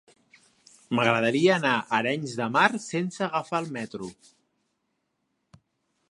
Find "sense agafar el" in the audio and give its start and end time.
2.85-3.69